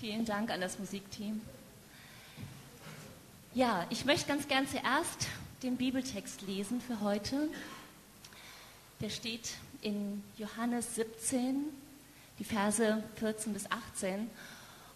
[0.00, 1.40] Vielen Dank an das Musikteam.
[3.52, 5.26] Ja, ich möchte ganz gern zuerst
[5.64, 7.48] den Bibeltext lesen für heute.
[9.00, 11.64] Der steht in Johannes 17,
[12.38, 14.30] die Verse 14 bis 18.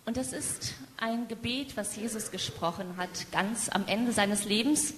[0.07, 4.95] Und das ist ein Gebet, was Jesus gesprochen hat, ganz am Ende seines Lebens,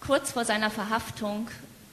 [0.00, 1.50] kurz vor seiner Verhaftung,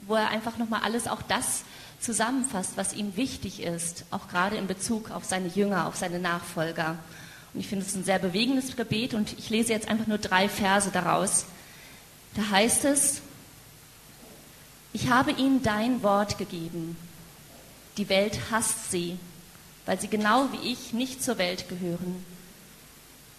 [0.07, 1.65] wo er einfach nochmal alles, auch das
[2.01, 6.97] zusammenfasst, was ihm wichtig ist, auch gerade in Bezug auf seine Jünger, auf seine Nachfolger.
[7.53, 10.49] Und ich finde es ein sehr bewegendes Gebet und ich lese jetzt einfach nur drei
[10.49, 11.45] Verse daraus.
[12.35, 13.21] Da heißt es,
[14.93, 16.97] ich habe ihnen dein Wort gegeben.
[17.97, 19.17] Die Welt hasst sie,
[19.85, 22.25] weil sie genau wie ich nicht zur Welt gehören.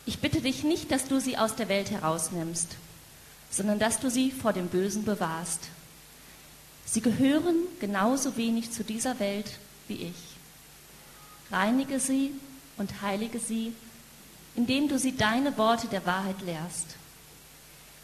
[0.07, 2.69] Ich bitte dich nicht, dass du sie aus der Welt herausnimmst,
[3.51, 5.69] sondern dass du sie vor dem Bösen bewahrst.
[6.93, 9.51] Sie gehören genauso wenig zu dieser Welt
[9.89, 10.37] wie ich.
[11.51, 12.33] Reinige sie
[12.77, 13.73] und heilige sie,
[14.57, 16.97] indem du sie deine Worte der Wahrheit lehrst.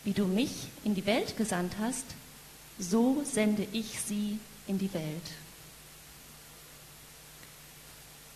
[0.05, 2.07] Wie du mich in die Welt gesandt hast,
[2.79, 5.33] so sende ich sie in die Welt.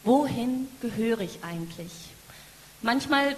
[0.04, 1.92] Wohin gehöre ich eigentlich?
[2.82, 3.36] Manchmal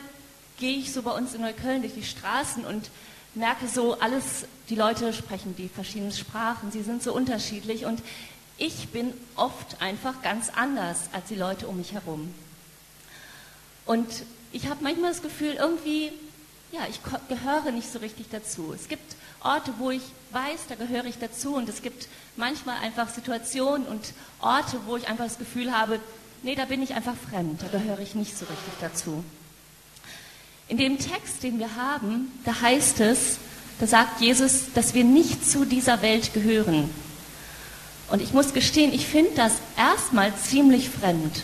[0.58, 2.90] gehe ich so bei uns in Neukölln durch die Straßen und
[3.34, 8.00] merke so, alles, die Leute sprechen die verschiedenen Sprachen, sie sind so unterschiedlich und
[8.56, 12.32] ich bin oft einfach ganz anders als die Leute um mich herum.
[13.86, 14.08] Und
[14.52, 16.12] ich habe manchmal das Gefühl, irgendwie,
[16.72, 18.72] ja, ich gehöre nicht so richtig dazu.
[18.72, 23.08] Es gibt Orte, wo ich weiß, da gehöre ich dazu und es gibt manchmal einfach
[23.08, 26.00] Situationen und Orte, wo ich einfach das Gefühl habe,
[26.42, 29.24] nee, da bin ich einfach fremd, da gehöre ich nicht so richtig dazu.
[30.68, 33.38] In dem Text, den wir haben, da heißt es,
[33.80, 36.88] da sagt Jesus, dass wir nicht zu dieser Welt gehören.
[38.10, 41.42] Und ich muss gestehen, ich finde das erstmal ziemlich fremd.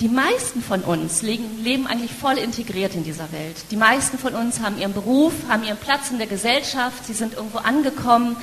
[0.00, 3.56] Die meisten von uns leben, eigentlich voll integriert in dieser Welt.
[3.72, 7.34] Die meisten von uns haben ihren Beruf, haben ihren Platz in der Gesellschaft, sie sind
[7.34, 8.36] irgendwo angekommen,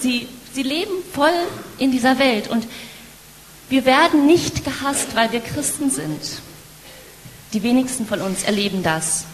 [0.00, 1.32] sie, sie leben voll
[1.78, 2.48] in dieser Welt.
[2.48, 2.66] Und
[3.68, 6.42] wir werden nicht gehasst, weil wir Christen sind.
[7.52, 9.24] Die wenigsten von uns erleben das.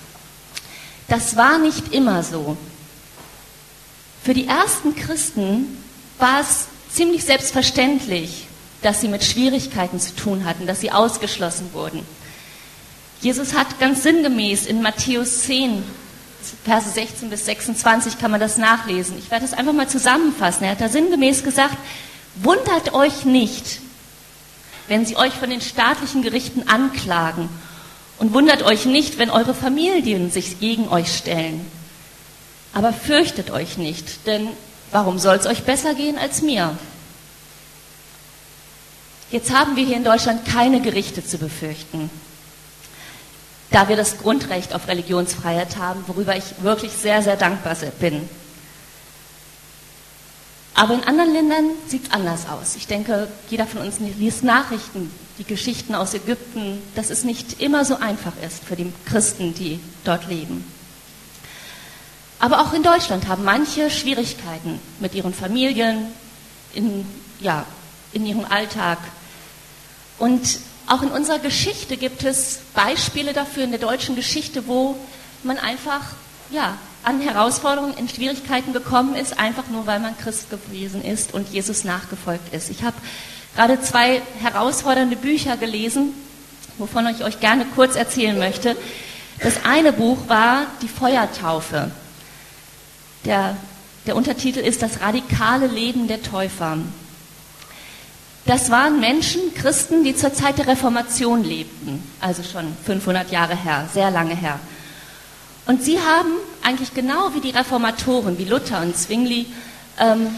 [1.09, 2.57] Das war nicht immer so.
[4.25, 5.79] Für die ersten Christen
[6.19, 8.47] war es ziemlich selbstverständlich,
[8.83, 12.05] dass sie mit Schwierigkeiten zu tun hatten, dass sie ausgeschlossen wurden.
[13.21, 15.83] Jesus hat ganz sinngemäß in Matthäus 10,
[16.65, 19.19] Verse 16 bis 26 kann man das nachlesen.
[19.19, 20.65] Ich werde es einfach mal zusammenfassen.
[20.65, 21.77] Er hat da sinngemäß gesagt,
[22.37, 23.81] wundert euch nicht,
[24.87, 27.49] wenn sie euch von den staatlichen Gerichten anklagen
[28.19, 31.67] und wundert euch nicht, wenn eure Familien sich gegen euch stellen.
[32.73, 34.49] Aber fürchtet euch nicht, denn
[34.91, 36.77] warum soll es euch besser gehen als mir?
[39.31, 42.11] Jetzt haben wir hier in Deutschland keine Gerichte zu befürchten,
[43.71, 48.29] da wir das Grundrecht auf Religionsfreiheit haben, worüber ich wirklich sehr, sehr dankbar bin.
[50.75, 52.77] Aber in anderen Ländern sieht es anders aus.
[52.77, 57.85] Ich denke, jeder von uns liest Nachrichten, die Geschichten aus Ägypten, dass es nicht immer
[57.85, 60.65] so einfach ist für die Christen, die dort leben.
[62.39, 66.09] Aber auch in Deutschland haben manche Schwierigkeiten mit ihren Familien,
[66.75, 67.07] in,
[67.41, 67.65] ja,
[68.13, 68.99] in ihrem Alltag.
[70.19, 74.97] Und auch in unserer Geschichte gibt es Beispiele dafür in der deutschen Geschichte, wo
[75.43, 76.03] man einfach
[76.51, 81.49] ja, an Herausforderungen, in Schwierigkeiten gekommen ist, einfach nur weil man Christ gewesen ist und
[81.49, 82.71] Jesus nachgefolgt ist.
[82.71, 82.97] Ich habe
[83.57, 86.13] gerade zwei herausfordernde Bücher gelesen,
[86.77, 88.77] wovon ich euch gerne kurz erzählen möchte.
[89.43, 91.91] Das eine Buch war Die Feuertaufe.
[93.25, 93.57] Der,
[94.07, 96.79] der Untertitel ist Das radikale Leben der Täufer.
[98.45, 103.89] Das waren Menschen, Christen, die zur Zeit der Reformation lebten, also schon 500 Jahre her,
[103.93, 104.61] sehr lange her.
[105.67, 106.31] Und sie haben
[106.63, 109.47] eigentlich genau wie die Reformatoren, wie Luther und Zwingli,
[109.99, 110.29] ähm,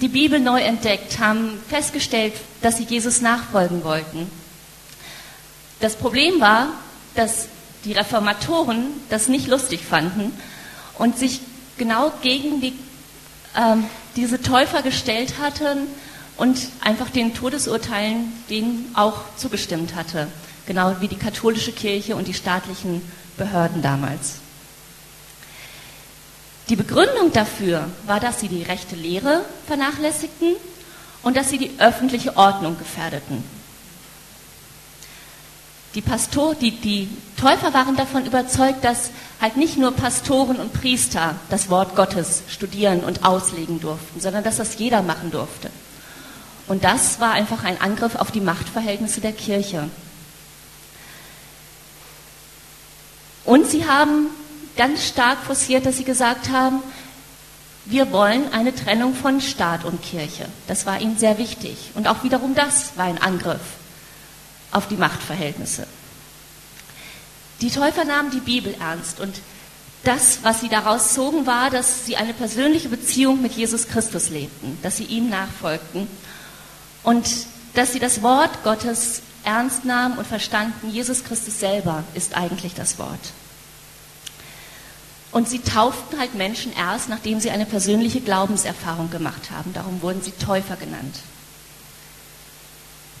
[0.00, 4.30] die Bibel neu entdeckt, haben festgestellt, dass sie Jesus nachfolgen wollten.
[5.80, 6.68] Das Problem war,
[7.14, 7.48] dass
[7.84, 10.32] die Reformatoren das nicht lustig fanden
[10.98, 11.40] und sich
[11.78, 12.74] genau gegen die,
[13.56, 13.84] ähm,
[14.16, 15.86] diese Täufer gestellt hatten
[16.36, 20.28] und einfach den Todesurteilen denen auch zugestimmt hatte,
[20.66, 23.02] genau wie die katholische Kirche und die staatlichen
[23.36, 24.36] Behörden damals.
[26.70, 30.54] Die Begründung dafür war, dass sie die rechte Lehre vernachlässigten
[31.24, 33.42] und dass sie die öffentliche Ordnung gefährdeten.
[35.96, 41.34] Die, Pastor, die, die Täufer waren davon überzeugt, dass halt nicht nur Pastoren und Priester
[41.48, 45.70] das Wort Gottes studieren und auslegen durften, sondern dass das jeder machen durfte.
[46.68, 49.90] Und das war einfach ein Angriff auf die Machtverhältnisse der Kirche.
[53.44, 54.28] Und sie haben
[54.76, 56.82] ganz stark forciert, dass sie gesagt haben,
[57.86, 60.46] wir wollen eine Trennung von Staat und Kirche.
[60.68, 61.90] Das war ihnen sehr wichtig.
[61.94, 63.60] Und auch wiederum das war ein Angriff
[64.70, 65.86] auf die Machtverhältnisse.
[67.60, 69.34] Die Täufer nahmen die Bibel ernst und
[70.04, 74.78] das, was sie daraus zogen, war, dass sie eine persönliche Beziehung mit Jesus Christus lebten,
[74.82, 76.06] dass sie ihm nachfolgten
[77.02, 77.28] und
[77.74, 82.98] dass sie das Wort Gottes ernst nahmen und verstanden, Jesus Christus selber ist eigentlich das
[82.98, 83.20] Wort.
[85.32, 89.72] Und sie tauften halt Menschen erst, nachdem sie eine persönliche Glaubenserfahrung gemacht haben.
[89.72, 91.16] Darum wurden sie Täufer genannt.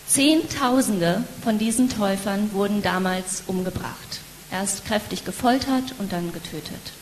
[0.08, 4.20] Zehntausende von diesen Täufern wurden damals umgebracht.
[4.50, 6.92] Erst kräftig gefoltert und dann getötet.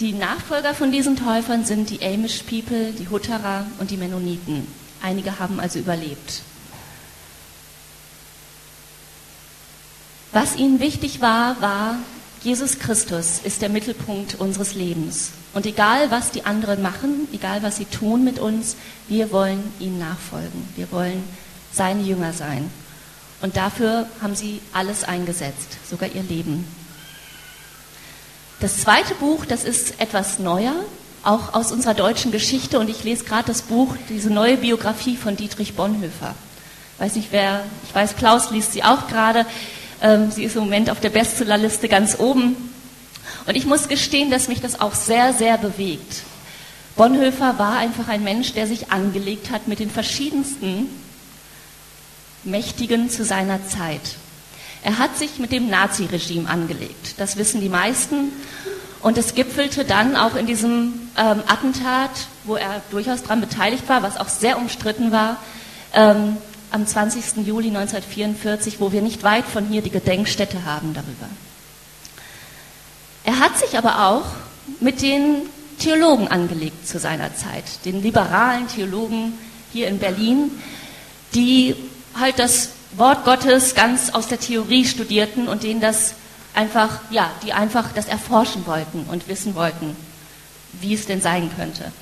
[0.00, 4.66] Die Nachfolger von diesen Täufern sind die Amish People, die Hutterer und die Mennoniten.
[5.00, 6.42] Einige haben also überlebt.
[10.32, 11.96] Was ihnen wichtig war, war,
[12.42, 15.32] Jesus Christus ist der Mittelpunkt unseres Lebens.
[15.52, 18.76] Und egal, was die anderen machen, egal, was sie tun mit uns,
[19.08, 20.68] wir wollen ihm nachfolgen.
[20.76, 21.24] Wir wollen
[21.72, 22.70] seine Jünger sein.
[23.42, 26.64] Und dafür haben sie alles eingesetzt, sogar ihr Leben.
[28.60, 30.74] Das zweite Buch, das ist etwas neuer,
[31.24, 32.78] auch aus unserer deutschen Geschichte.
[32.78, 36.34] Und ich lese gerade das Buch, diese neue Biografie von Dietrich Bonhoeffer.
[36.98, 39.44] Weiß nicht, wer, ich weiß, Klaus liest sie auch gerade.
[40.02, 42.56] Ähm, sie ist im Moment auf der Bestsellerliste ganz oben.
[43.46, 46.22] Und ich muss gestehen, dass mich das auch sehr, sehr bewegt.
[46.96, 50.88] Bonhoeffer war einfach ein Mensch, der sich angelegt hat mit den verschiedensten
[52.44, 54.00] Mächtigen zu seiner Zeit.
[54.82, 57.14] Er hat sich mit dem Naziregime angelegt.
[57.18, 58.32] Das wissen die meisten.
[59.02, 62.10] Und es gipfelte dann auch in diesem ähm, Attentat,
[62.44, 65.38] wo er durchaus daran beteiligt war, was auch sehr umstritten war,
[65.94, 66.36] ähm,
[66.70, 67.46] am 20.
[67.46, 71.28] Juli 1944, wo wir nicht weit von hier die Gedenkstätte haben darüber.
[73.24, 74.26] Er hat sich aber auch
[74.80, 75.42] mit den
[75.78, 79.32] Theologen angelegt zu seiner Zeit, den liberalen Theologen
[79.72, 80.50] hier in Berlin,
[81.34, 81.74] die
[82.18, 86.14] halt das Wort Gottes ganz aus der Theorie studierten und denen das
[86.54, 89.96] einfach, ja, die einfach das erforschen wollten und wissen wollten,
[90.80, 91.92] wie es denn sein könnte.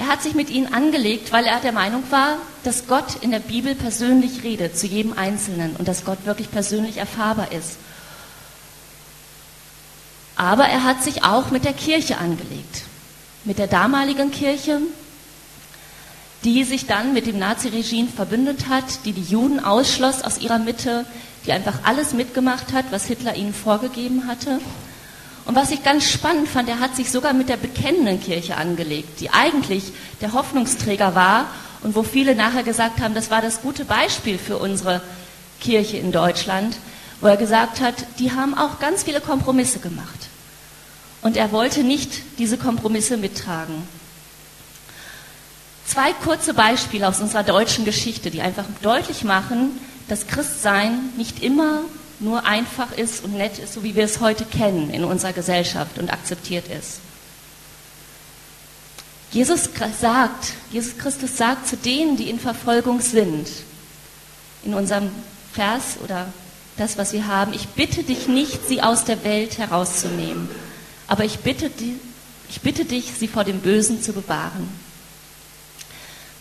[0.00, 3.38] Er hat sich mit ihnen angelegt, weil er der Meinung war, dass Gott in der
[3.38, 7.76] Bibel persönlich redet zu jedem Einzelnen und dass Gott wirklich persönlich erfahrbar ist.
[10.36, 12.84] Aber er hat sich auch mit der Kirche angelegt,
[13.44, 14.80] mit der damaligen Kirche,
[16.44, 21.04] die sich dann mit dem Naziregime verbündet hat, die die Juden ausschloss aus ihrer Mitte,
[21.44, 24.60] die einfach alles mitgemacht hat, was Hitler ihnen vorgegeben hatte.
[25.50, 29.18] Und was ich ganz spannend fand, er hat sich sogar mit der bekennenden Kirche angelegt,
[29.18, 29.82] die eigentlich
[30.20, 31.46] der Hoffnungsträger war
[31.82, 35.02] und wo viele nachher gesagt haben, das war das gute Beispiel für unsere
[35.60, 36.76] Kirche in Deutschland,
[37.20, 40.28] wo er gesagt hat, die haben auch ganz viele Kompromisse gemacht.
[41.20, 43.82] Und er wollte nicht diese Kompromisse mittragen.
[45.84, 51.80] Zwei kurze Beispiele aus unserer deutschen Geschichte, die einfach deutlich machen, dass Christsein nicht immer
[52.20, 55.98] nur einfach ist und nett ist, so wie wir es heute kennen in unserer Gesellschaft
[55.98, 57.00] und akzeptiert ist.
[59.32, 59.70] Jesus
[60.00, 63.48] sagt, Jesus Christus sagt zu denen, die in Verfolgung sind,
[64.64, 65.10] in unserem
[65.52, 66.32] Vers oder
[66.76, 70.48] das, was wir haben, ich bitte dich nicht, sie aus der Welt herauszunehmen,
[71.06, 71.70] aber ich bitte,
[72.48, 74.68] ich bitte dich, sie vor dem Bösen zu bewahren.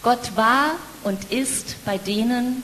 [0.02, 0.72] Gott war
[1.04, 2.64] und ist bei denen,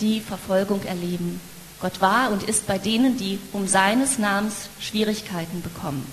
[0.00, 1.40] die Verfolgung erleben.
[1.80, 6.06] Gott war und ist bei denen, die um seines Namens Schwierigkeiten bekommen.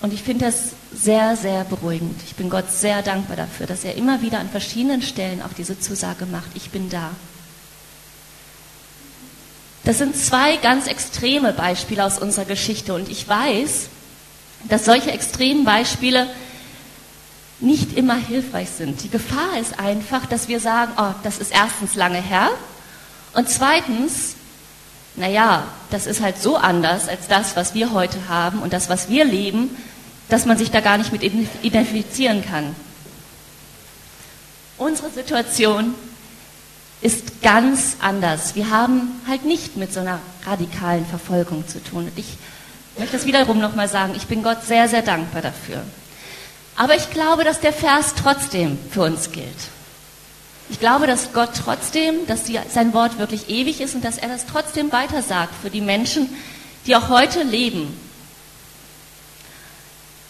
[0.00, 2.20] Und ich finde das sehr, sehr beruhigend.
[2.24, 5.80] Ich bin Gott sehr dankbar dafür, dass er immer wieder an verschiedenen Stellen auch diese
[5.80, 7.10] Zusage macht, ich bin da.
[9.84, 13.88] Das sind zwei ganz extreme Beispiele aus unserer Geschichte und ich weiß,
[14.68, 16.28] dass solche extremen Beispiele
[17.60, 19.02] nicht immer hilfreich sind.
[19.02, 22.50] Die Gefahr ist einfach, dass wir sagen, oh, das ist erstens lange her
[23.34, 24.36] und zweitens,
[25.18, 29.08] naja, das ist halt so anders als das, was wir heute haben und das, was
[29.08, 29.76] wir leben,
[30.28, 32.74] dass man sich da gar nicht mit identifizieren kann.
[34.76, 35.94] Unsere Situation
[37.00, 38.54] ist ganz anders.
[38.54, 42.04] Wir haben halt nicht mit so einer radikalen Verfolgung zu tun.
[42.04, 42.36] Und ich
[42.96, 45.82] möchte das wiederum nochmal sagen, ich bin Gott sehr, sehr dankbar dafür.
[46.76, 49.46] Aber ich glaube, dass der Vers trotzdem für uns gilt.
[50.70, 54.28] Ich glaube, dass Gott trotzdem, dass die, sein Wort wirklich ewig ist und dass er
[54.28, 56.28] das trotzdem weitersagt für die Menschen,
[56.86, 57.98] die auch heute leben.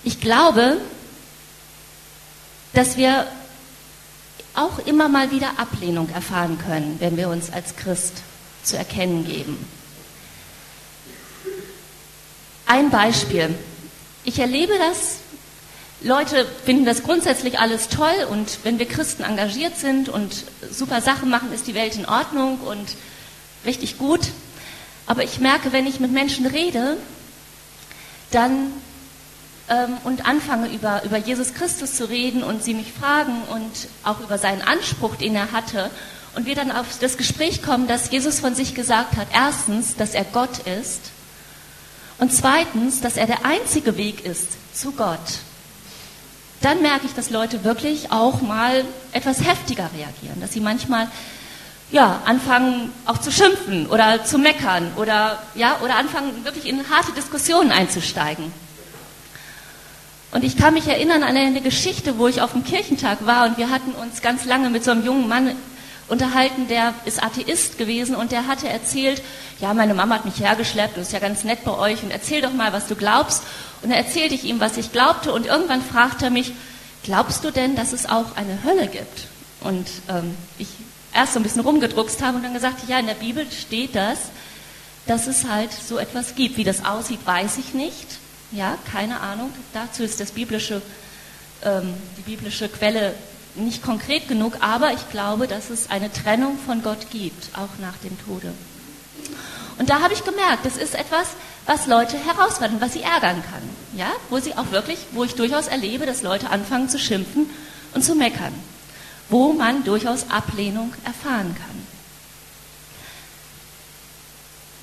[0.05, 0.81] Ich glaube,
[2.73, 3.27] dass wir
[4.55, 8.15] auch immer mal wieder Ablehnung erfahren können, wenn wir uns als Christ
[8.63, 9.57] zu erkennen geben.
[12.67, 13.55] Ein Beispiel.
[14.25, 15.19] Ich erlebe das
[16.01, 21.29] Leute finden das grundsätzlich alles toll und wenn wir Christen engagiert sind und super Sachen
[21.29, 22.87] machen, ist die Welt in Ordnung und
[23.65, 24.21] richtig gut.
[25.07, 26.99] Aber ich merke, wenn ich mit Menschen rede,
[28.31, 28.73] dann
[29.69, 34.21] ähm, und anfange über, über Jesus Christus zu reden und sie mich fragen und auch
[34.21, 35.91] über seinen Anspruch, den er hatte,
[36.35, 40.15] und wir dann auf das Gespräch kommen, dass Jesus von sich gesagt hat, erstens, dass
[40.15, 41.11] er Gott ist
[42.19, 45.19] und zweitens, dass er der einzige Weg ist zu Gott,
[46.61, 51.09] dann merke ich, dass Leute wirklich auch mal etwas heftiger reagieren, dass sie manchmal
[51.91, 57.13] ja, anfangen auch zu schimpfen oder zu meckern oder, ja, oder anfangen wirklich in harte
[57.13, 58.53] Diskussionen einzusteigen.
[60.31, 63.57] Und ich kann mich erinnern an eine Geschichte, wo ich auf dem Kirchentag war und
[63.57, 65.57] wir hatten uns ganz lange mit so einem jungen Mann
[66.09, 69.23] unterhalten, der ist Atheist gewesen und der hatte erzählt,
[69.61, 72.41] ja, meine Mama hat mich hergeschleppt und ist ja ganz nett bei euch und erzähl
[72.41, 73.43] doch mal, was du glaubst.
[73.83, 76.53] Und dann erzählte ich ihm, was ich glaubte und irgendwann fragte er mich,
[77.05, 79.27] glaubst du denn, dass es auch eine Hölle gibt?
[79.61, 80.69] Und ähm, ich
[81.15, 84.19] erst so ein bisschen rumgedruckst habe und dann gesagt, ja, in der Bibel steht das,
[85.07, 86.57] dass es halt so etwas gibt.
[86.57, 88.19] Wie das aussieht, weiß ich nicht.
[88.53, 89.53] Ja, keine Ahnung.
[89.73, 90.81] Dazu ist das biblische,
[91.65, 93.15] ähm, die biblische Quelle
[93.55, 97.97] nicht konkret genug, aber ich glaube, dass es eine Trennung von Gott gibt, auch nach
[97.99, 98.53] dem Tode.
[99.79, 101.29] Und da habe ich gemerkt, das ist etwas,
[101.67, 103.63] was Leute herausfordern, was sie ärgern kann.
[103.97, 107.49] Ja, wo sie auch wirklich, wo ich durchaus erlebe, dass Leute anfangen zu schimpfen
[107.95, 108.55] und zu meckern
[109.29, 111.87] wo man durchaus Ablehnung erfahren kann.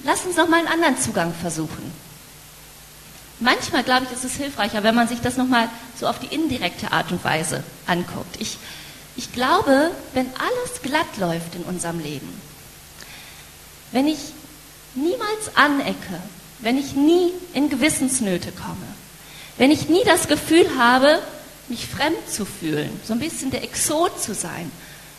[0.04, 2.05] Lass uns noch mal einen anderen Zugang versuchen.
[3.46, 6.34] Manchmal, glaube ich, ist es hilfreicher, wenn man sich das noch mal so auf die
[6.34, 8.38] indirekte Art und Weise anguckt.
[8.40, 8.58] Ich,
[9.16, 12.28] ich glaube, wenn alles glatt läuft in unserem Leben,
[13.92, 14.18] wenn ich
[14.96, 16.20] niemals anecke,
[16.58, 18.88] wenn ich nie in Gewissensnöte komme,
[19.60, 21.20] wenn ich nie das Gefühl habe,
[21.68, 24.72] mich fremd zu fühlen, so ein bisschen der Exot zu sein,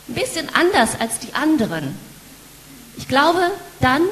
[0.09, 1.97] ein bisschen anders als die anderen.
[2.97, 4.03] Ich glaube, dann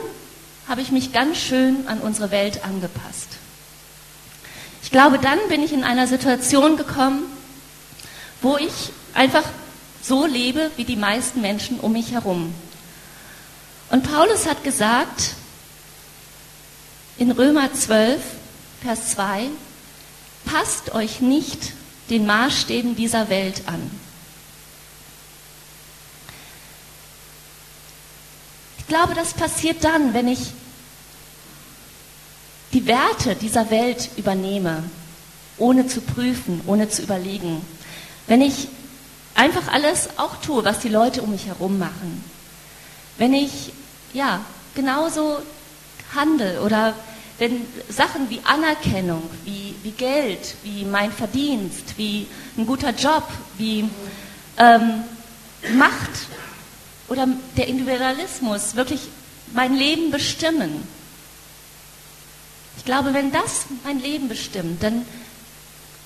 [0.69, 3.34] habe ich mich ganz schön an unsere Welt angepasst.
[4.85, 7.25] Ich glaube, dann bin ich in einer Situation gekommen,
[8.43, 9.43] wo ich einfach
[10.03, 12.55] so lebe wie die meisten Menschen um mich herum.
[13.91, 15.31] Und Paulus hat gesagt
[17.17, 18.21] in Römer 12,
[18.83, 19.49] Vers 2,
[20.45, 21.73] passt euch nicht
[22.11, 23.91] den Maßstäben dieser Welt an.
[28.79, 30.53] Ich glaube, das passiert dann, wenn ich
[32.75, 34.83] die Werte dieser Welt übernehme,
[35.57, 37.65] ohne zu prüfen, ohne zu überlegen.
[38.27, 38.69] Wenn ich
[39.35, 42.25] einfach alles auch tue, was die Leute um mich herum machen.
[43.17, 43.73] Wenn ich
[44.13, 44.41] ja
[44.75, 45.39] genauso
[46.15, 46.95] handle oder
[47.39, 52.27] wenn Sachen wie Anerkennung, wie, wie Geld, wie mein Verdienst, wie
[52.57, 53.29] ein guter Job,
[53.59, 53.89] wie
[54.57, 55.05] ähm,
[55.77, 56.11] Macht
[57.09, 57.27] oder
[57.57, 59.01] der Individualismus wirklich
[59.53, 60.87] mein Leben bestimmen.
[62.85, 65.07] Ich glaube, wenn das mein Leben bestimmt, dann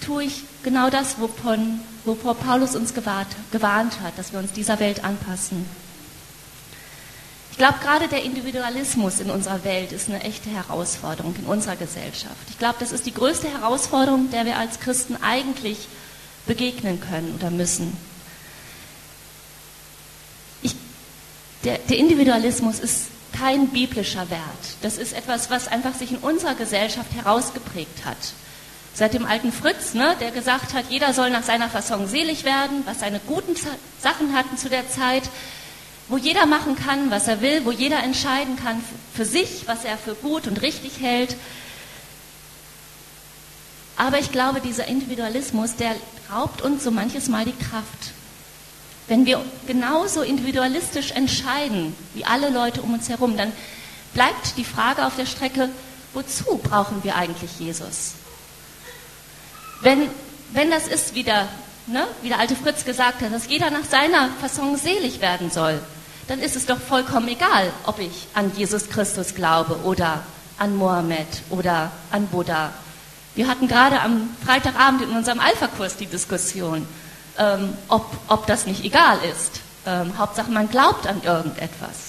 [0.00, 4.78] tue ich genau das, wovon, wovor Paulus uns gewarnt, gewarnt hat, dass wir uns dieser
[4.78, 5.66] Welt anpassen.
[7.50, 12.37] Ich glaube, gerade der Individualismus in unserer Welt ist eine echte Herausforderung in unserer Gesellschaft.
[12.49, 15.88] Ich glaube, das ist die größte Herausforderung, der wir als Christen eigentlich
[16.47, 17.97] begegnen können oder müssen.
[20.62, 20.76] Ich,
[21.64, 23.08] der, der Individualismus ist
[23.38, 24.42] kein biblischer Wert.
[24.83, 28.16] Das ist etwas, was einfach sich in unserer Gesellschaft herausgeprägt hat.
[28.95, 32.83] Seit dem alten Fritz, ne, der gesagt hat, jeder soll nach seiner Fassung selig werden,
[32.85, 33.54] was seine guten
[34.00, 35.23] Sachen hatten zu der Zeit,
[36.09, 38.83] wo jeder machen kann, was er will, wo jeder entscheiden kann
[39.14, 41.37] für sich, was er für gut und richtig hält.
[43.97, 45.95] Aber ich glaube, dieser Individualismus, der
[46.33, 48.12] raubt uns so manches Mal die Kraft.
[49.08, 53.52] Wenn wir genauso individualistisch entscheiden, wie alle Leute um uns herum, dann
[54.12, 55.70] bleibt die Frage auf der Strecke,
[56.12, 58.12] wozu brauchen wir eigentlich Jesus?
[59.80, 60.08] Wenn,
[60.52, 61.48] wenn das ist, wie der,
[61.86, 65.80] ne, wie der alte Fritz gesagt hat, dass jeder nach seiner Fassung selig werden soll,
[66.26, 70.22] dann ist es doch vollkommen egal, ob ich an Jesus Christus glaube oder
[70.58, 72.72] an Mohammed oder an Buddha.
[73.34, 76.86] Wir hatten gerade am Freitagabend in unserem Alpha-Kurs die Diskussion,
[77.38, 79.61] ähm, ob, ob das nicht egal ist.
[79.87, 82.09] Ähm, Hauptsache, man glaubt an irgendetwas.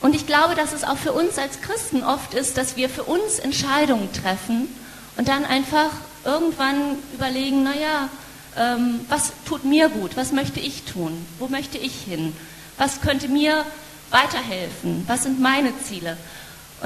[0.00, 3.04] Und ich glaube, dass es auch für uns als Christen oft ist, dass wir für
[3.04, 4.68] uns Entscheidungen treffen
[5.16, 5.90] und dann einfach
[6.24, 8.08] irgendwann überlegen, naja,
[8.56, 12.36] ähm, was tut mir gut, was möchte ich tun, wo möchte ich hin,
[12.78, 13.64] was könnte mir
[14.10, 16.16] weiterhelfen, was sind meine Ziele.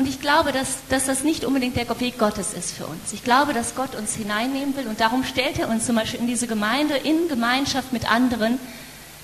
[0.00, 3.12] Und ich glaube, dass, dass das nicht unbedingt der Weg Gottes ist für uns.
[3.12, 6.26] Ich glaube, dass Gott uns hineinnehmen will und darum stellt er uns zum Beispiel in
[6.26, 8.58] diese Gemeinde, in Gemeinschaft mit anderen,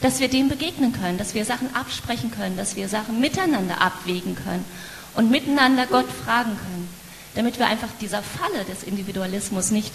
[0.03, 4.35] dass wir dem begegnen können, dass wir Sachen absprechen können, dass wir Sachen miteinander abwägen
[4.35, 4.67] können
[5.15, 6.89] und miteinander Gott fragen können,
[7.37, 9.95] damit wir einfach dieser Falle des Individualismus nicht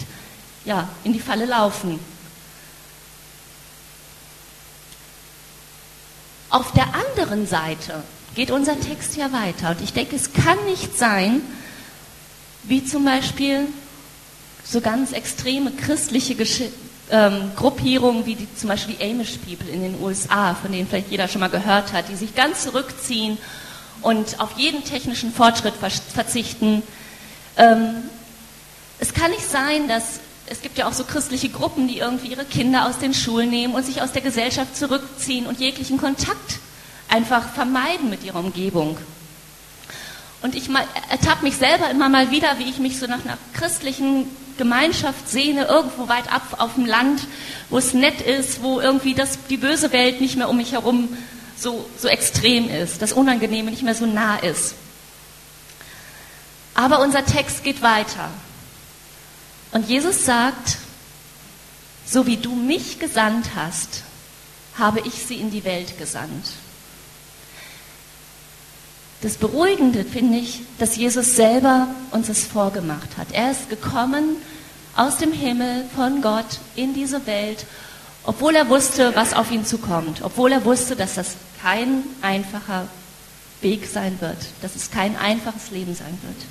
[0.64, 2.00] ja, in die Falle laufen.
[6.50, 8.02] Auf der anderen Seite
[8.34, 9.70] geht unser Text ja weiter.
[9.70, 11.40] Und ich denke, es kann nicht sein,
[12.64, 13.66] wie zum Beispiel
[14.64, 16.62] so ganz extreme christliche Gesch
[17.10, 21.10] ähm, Gruppierungen wie die, zum Beispiel die Amish People in den USA, von denen vielleicht
[21.10, 23.36] jeder schon mal gehört hat, die sich ganz zurückziehen
[24.00, 26.82] und auf jeden technischen Fortschritt verzichten.
[27.58, 27.96] Ähm,
[28.98, 32.44] es kann nicht sein, dass es gibt ja auch so christliche Gruppen, die irgendwie ihre
[32.44, 36.60] Kinder aus den Schulen nehmen und sich aus der Gesellschaft zurückziehen und jeglichen Kontakt
[37.12, 38.96] einfach vermeiden mit ihrer Umgebung.
[40.40, 40.68] Und ich
[41.08, 44.26] ertappe mich selber immer mal wieder, wie ich mich so nach einer christlichen
[44.58, 47.20] Gemeinschaft sehne, irgendwo weit ab auf dem Land,
[47.70, 51.16] wo es nett ist, wo irgendwie das, die böse Welt nicht mehr um mich herum
[51.56, 54.74] so, so extrem ist, das Unangenehme nicht mehr so nah ist.
[56.74, 58.30] Aber unser Text geht weiter.
[59.70, 60.78] Und Jesus sagt,
[62.04, 64.02] so wie du mich gesandt hast,
[64.76, 66.46] habe ich sie in die Welt gesandt.
[69.22, 73.28] Das Beruhigende finde ich, dass Jesus selber uns es vorgemacht hat.
[73.30, 74.36] Er ist gekommen
[74.96, 77.64] aus dem Himmel von Gott in diese Welt,
[78.24, 82.88] obwohl er wusste, was auf ihn zukommt, obwohl er wusste, dass das kein einfacher
[83.60, 86.44] Weg sein wird, dass es kein einfaches Leben sein wird.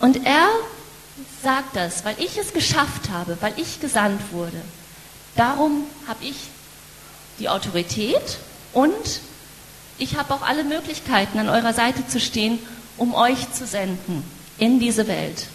[0.00, 0.48] Und er
[1.42, 4.60] sagt das, weil ich es geschafft habe, weil ich gesandt wurde.
[5.34, 6.36] Darum habe ich
[7.38, 8.38] die Autorität
[8.74, 9.20] und
[9.98, 12.58] ich habe auch alle Möglichkeiten, an eurer Seite zu stehen,
[12.96, 14.22] um euch zu senden
[14.58, 15.46] in diese Welt.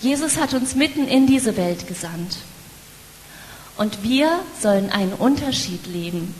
[0.00, 2.36] Jesus hat uns mitten in diese Welt gesandt.
[3.76, 6.34] Und wir sollen einen Unterschied leben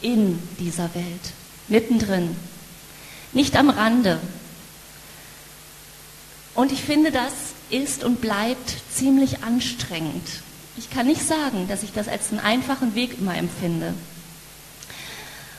[0.00, 1.32] in dieser Welt,
[1.68, 2.36] mittendrin,
[3.32, 4.20] nicht am Rande.
[6.54, 7.32] Und ich finde, das
[7.70, 10.26] ist und bleibt ziemlich anstrengend.
[10.76, 13.94] Ich kann nicht sagen, dass ich das als einen einfachen Weg immer empfinde.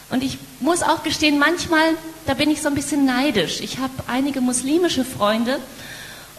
[0.09, 3.59] Und ich muss auch gestehen, manchmal, da bin ich so ein bisschen neidisch.
[3.61, 5.59] Ich habe einige muslimische Freunde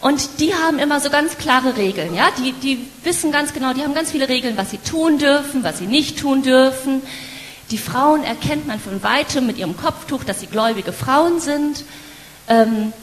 [0.01, 2.13] und die haben immer so ganz klare Regeln.
[2.13, 2.29] Ja?
[2.37, 5.79] Die, die wissen ganz genau, die haben ganz viele Regeln, was sie tun dürfen, was
[5.79, 7.01] sie nicht tun dürfen.
[7.71, 11.83] Die Frauen erkennt man von weitem mit ihrem Kopftuch, dass sie gläubige Frauen sind.
[12.47, 12.93] Ähm,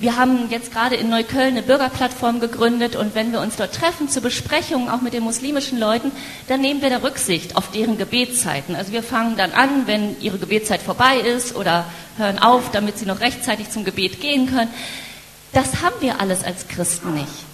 [0.00, 4.08] wir haben jetzt gerade in Neukölln eine Bürgerplattform gegründet und wenn wir uns dort treffen
[4.08, 6.10] zur Besprechung, auch mit den muslimischen Leuten,
[6.48, 8.74] dann nehmen wir da Rücksicht auf deren Gebetszeiten.
[8.74, 11.84] Also wir fangen dann an, wenn ihre Gebetszeit vorbei ist oder
[12.16, 14.70] hören auf, damit sie noch rechtzeitig zum Gebet gehen können.
[15.52, 17.44] Das haben wir alles als Christen nicht.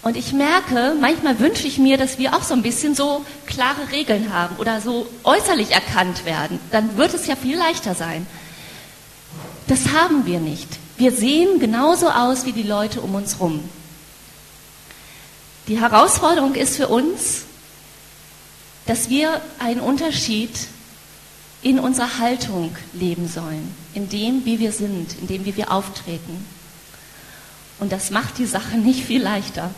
[0.00, 3.90] Und ich merke, manchmal wünsche ich mir, dass wir auch so ein bisschen so klare
[3.92, 6.60] Regeln haben oder so äußerlich erkannt werden.
[6.70, 8.26] Dann wird es ja viel leichter sein.
[9.66, 10.78] Das haben wir nicht.
[10.98, 13.68] Wir sehen genauso aus wie die Leute um uns herum.
[15.68, 17.42] Die Herausforderung ist für uns,
[18.86, 20.50] dass wir einen Unterschied
[21.62, 26.46] in unserer Haltung leben sollen, in dem, wie wir sind, in dem, wie wir auftreten.
[27.78, 29.70] Und das macht die Sache nicht viel leichter.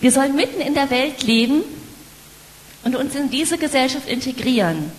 [0.00, 1.62] Wir sollen mitten in der Welt leben
[2.82, 4.90] und uns in diese Gesellschaft integrieren.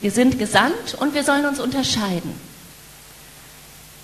[0.00, 2.47] Wir sind gesandt und wir sollen uns unterscheiden.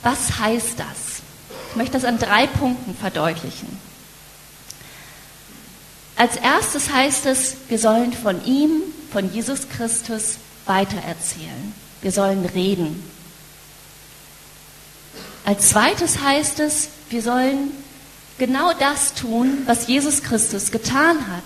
[0.04, 1.22] Was heißt das?
[1.70, 3.80] Ich möchte das an drei Punkten verdeutlichen.
[6.16, 10.36] Als erstes heißt es, wir sollen von ihm, von Jesus Christus,
[10.66, 11.74] weitererzählen.
[12.02, 13.02] Wir sollen reden.
[15.44, 17.72] Als zweites heißt es, wir sollen
[18.38, 21.42] genau das tun, was Jesus Christus getan hat.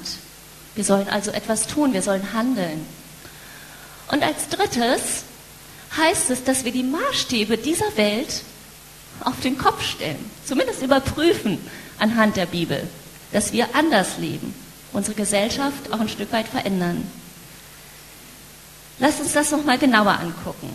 [0.74, 2.86] Wir sollen also etwas tun, wir sollen handeln.
[4.12, 5.24] Und als drittes
[5.96, 8.42] heißt es, dass wir die Maßstäbe dieser Welt
[9.24, 11.58] auf den Kopf stellen, zumindest überprüfen
[11.98, 12.86] anhand der Bibel,
[13.32, 14.54] dass wir anders leben,
[14.92, 17.10] unsere Gesellschaft auch ein Stück weit verändern.
[18.98, 20.68] Lass uns das nochmal genauer angucken.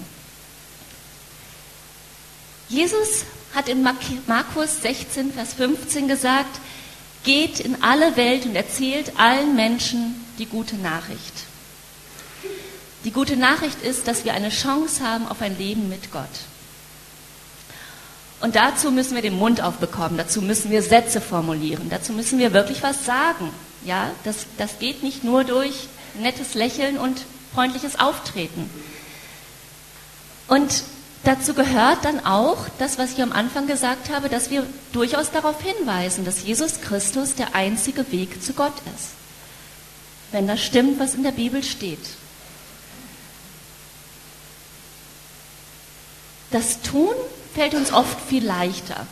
[2.69, 6.59] Jesus hat in Markus 16, Vers 15 gesagt,
[7.23, 11.42] geht in alle Welt und erzählt allen Menschen die gute Nachricht.
[13.03, 16.29] Die gute Nachricht ist, dass wir eine Chance haben auf ein Leben mit Gott.
[18.39, 22.53] Und dazu müssen wir den Mund aufbekommen, dazu müssen wir Sätze formulieren, dazu müssen wir
[22.53, 23.49] wirklich was sagen.
[23.85, 25.87] Ja, das, das geht nicht nur durch
[26.19, 27.21] nettes Lächeln und
[27.53, 28.69] freundliches Auftreten.
[30.47, 30.83] Und
[31.23, 35.61] dazu gehört dann auch das, was ich am Anfang gesagt habe, dass wir durchaus darauf
[35.61, 39.09] hinweisen, dass Jesus Christus der einzige Weg zu Gott ist.
[40.31, 41.99] Wenn das stimmt, was in der Bibel steht.
[46.53, 47.15] Das Tun
[47.55, 49.07] fällt uns oft viel leichter,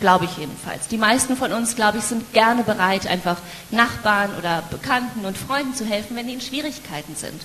[0.00, 0.88] glaube ich jedenfalls.
[0.88, 3.38] Die meisten von uns, glaube ich, sind gerne bereit, einfach
[3.70, 7.40] Nachbarn oder Bekannten und Freunden zu helfen, wenn die in Schwierigkeiten sind.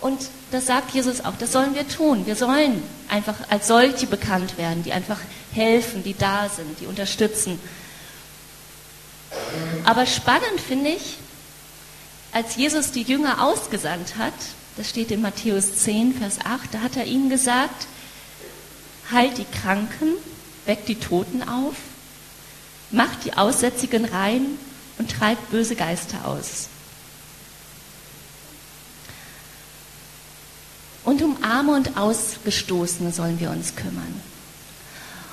[0.00, 2.26] Und das sagt Jesus auch, das sollen wir tun.
[2.26, 5.20] Wir sollen einfach als solche bekannt werden, die einfach
[5.52, 7.60] helfen, die da sind, die unterstützen.
[9.84, 11.18] Aber spannend finde ich,
[12.32, 14.34] als Jesus die Jünger ausgesandt hat,
[14.76, 17.86] das steht in Matthäus 10, Vers 8, da hat er ihnen gesagt,
[19.10, 20.14] heilt die Kranken,
[20.66, 21.74] weckt die Toten auf,
[22.90, 24.46] macht die Aussätzigen rein
[24.98, 26.68] und treibt böse Geister aus.
[31.04, 34.20] Und um Arme und Ausgestoßene sollen wir uns kümmern.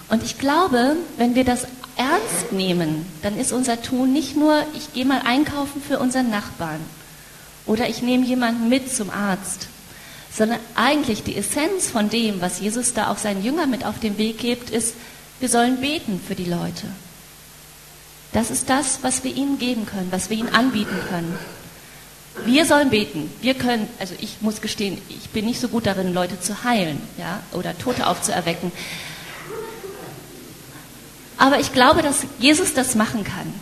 [0.09, 4.93] Und ich glaube, wenn wir das ernst nehmen, dann ist unser Tun nicht nur, ich
[4.93, 6.79] gehe mal einkaufen für unseren Nachbarn
[7.65, 9.67] oder ich nehme jemanden mit zum Arzt,
[10.31, 14.17] sondern eigentlich die Essenz von dem, was Jesus da auch seinen Jüngern mit auf den
[14.17, 14.93] Weg gibt, ist,
[15.39, 16.87] wir sollen beten für die Leute.
[18.31, 21.37] Das ist das, was wir ihnen geben können, was wir ihnen anbieten können.
[22.45, 23.31] Wir sollen beten.
[23.41, 27.01] Wir können, also ich muss gestehen, ich bin nicht so gut darin, Leute zu heilen,
[27.17, 28.71] ja, oder Tote aufzuerwecken.
[31.37, 33.53] Aber ich glaube, dass Jesus das machen kann.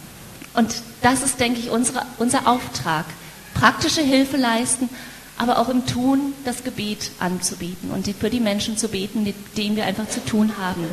[0.53, 3.05] Und das ist, denke ich, unsere, unser Auftrag.
[3.53, 4.89] Praktische Hilfe leisten,
[5.37, 9.75] aber auch im Tun das Gebet anzubieten und für die Menschen zu beten, mit denen
[9.75, 10.85] wir einfach zu tun haben.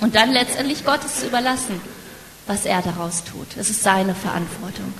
[0.00, 1.80] Und dann letztendlich Gottes zu überlassen,
[2.46, 3.56] was er daraus tut.
[3.56, 4.94] Es ist seine Verantwortung.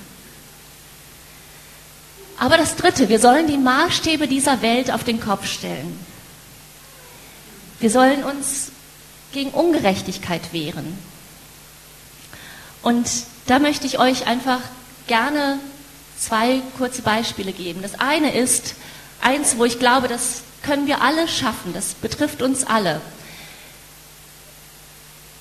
[2.38, 5.98] Aber das Dritte, wir sollen die Maßstäbe dieser Welt auf den Kopf stellen.
[7.78, 8.72] Wir sollen uns
[9.32, 10.98] gegen Ungerechtigkeit wehren.
[12.82, 13.08] Und
[13.46, 14.60] da möchte ich euch einfach
[15.06, 15.58] gerne
[16.22, 17.82] zwei kurze Beispiele geben.
[17.82, 18.76] Das eine ist
[19.20, 23.00] eins, wo ich glaube, das können wir alle schaffen, das betrifft uns alle.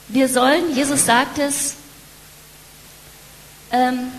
[0.07, 1.75] Wir sollen, Jesus sagt es,
[3.71, 4.11] ähm,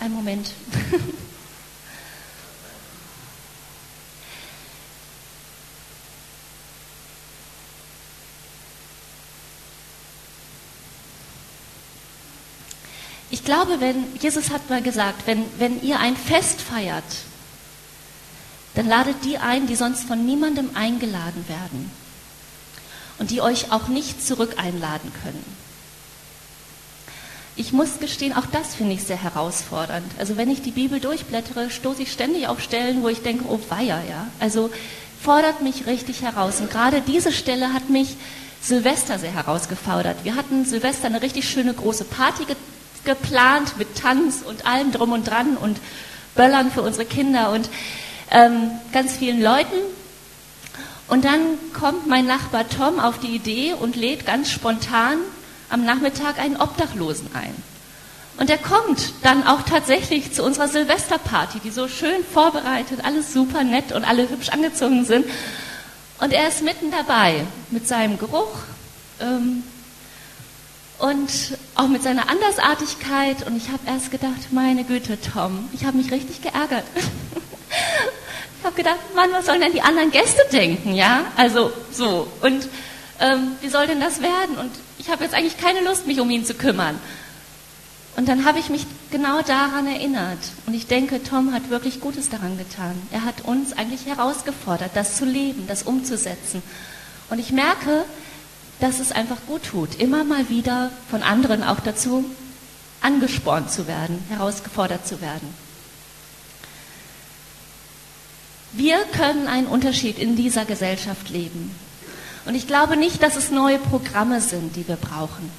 [0.00, 0.50] einen Moment.
[13.42, 17.02] Ich glaube, wenn, Jesus hat mal gesagt, wenn, wenn ihr ein Fest feiert,
[18.76, 21.90] dann ladet die ein, die sonst von niemandem eingeladen werden
[23.18, 25.44] und die euch auch nicht zurück einladen können.
[27.56, 30.06] Ich muss gestehen, auch das finde ich sehr herausfordernd.
[30.20, 33.58] Also wenn ich die Bibel durchblättere, stoße ich ständig auf Stellen, wo ich denke, oh
[33.70, 34.28] weia, ja.
[34.38, 34.70] Also
[35.20, 36.60] fordert mich richtig heraus.
[36.60, 38.16] Und gerade diese Stelle hat mich
[38.62, 40.22] Silvester sehr herausgefordert.
[40.22, 42.44] Wir hatten Silvester eine richtig schöne große Party
[43.04, 45.78] geplant mit Tanz und allem drum und dran und
[46.34, 47.68] Böllern für unsere Kinder und
[48.30, 49.76] ähm, ganz vielen Leuten.
[51.08, 51.40] Und dann
[51.74, 55.18] kommt mein Nachbar Tom auf die Idee und lädt ganz spontan
[55.68, 57.54] am Nachmittag einen Obdachlosen ein.
[58.38, 63.62] Und er kommt dann auch tatsächlich zu unserer Silvesterparty, die so schön vorbereitet, alles super
[63.62, 65.26] nett und alle hübsch angezogen sind.
[66.18, 68.54] Und er ist mitten dabei mit seinem Geruch,
[69.20, 69.64] ähm,
[71.02, 73.44] und auch mit seiner Andersartigkeit.
[73.44, 76.84] Und ich habe erst gedacht, meine Güte, Tom, ich habe mich richtig geärgert.
[78.60, 81.24] ich habe gedacht, Mann, was sollen denn die anderen Gäste denken, ja?
[81.36, 82.28] Also so.
[82.40, 82.68] Und
[83.18, 84.56] ähm, wie soll denn das werden?
[84.60, 86.96] Und ich habe jetzt eigentlich keine Lust, mich um ihn zu kümmern.
[88.16, 90.38] Und dann habe ich mich genau daran erinnert.
[90.68, 92.94] Und ich denke, Tom hat wirklich Gutes daran getan.
[93.10, 96.62] Er hat uns eigentlich herausgefordert, das zu leben, das umzusetzen.
[97.28, 98.04] Und ich merke,
[98.80, 102.24] dass es einfach gut tut, immer mal wieder von anderen auch dazu
[103.00, 105.54] angespornt zu werden, herausgefordert zu werden.
[108.72, 111.74] Wir können einen Unterschied in dieser Gesellschaft leben.
[112.46, 115.50] Und ich glaube nicht, dass es neue Programme sind, die wir brauchen.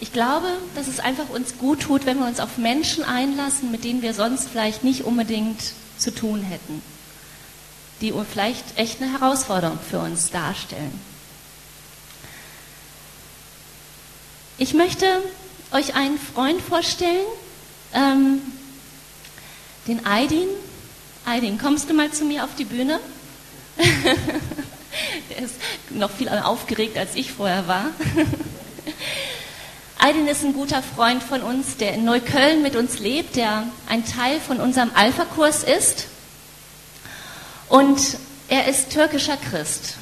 [0.00, 3.84] Ich glaube, dass es einfach uns gut tut, wenn wir uns auf Menschen einlassen, mit
[3.84, 5.62] denen wir sonst vielleicht nicht unbedingt
[5.96, 6.82] zu tun hätten,
[8.00, 11.00] die vielleicht echt eine Herausforderung für uns darstellen.
[14.56, 15.04] Ich möchte
[15.72, 17.26] euch einen Freund vorstellen,
[17.92, 18.40] ähm,
[19.88, 20.46] den Aydin.
[21.26, 23.00] Aydin, kommst du mal zu mir auf die Bühne?
[23.76, 25.56] Der ist
[25.90, 27.86] noch viel aufgeregt, als ich vorher war.
[29.98, 34.06] Aydin ist ein guter Freund von uns, der in Neukölln mit uns lebt, der ein
[34.06, 36.06] Teil von unserem Alpha-Kurs ist.
[37.68, 39.96] Und er ist türkischer Christ.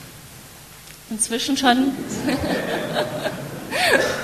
[1.09, 1.97] Inzwischen schon